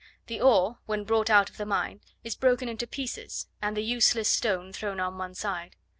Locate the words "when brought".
0.87-1.29